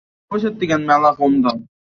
প্রতাপ 0.31 0.53
ভালো 0.89 1.05
আছে 1.09 1.25
তো? 1.43 1.51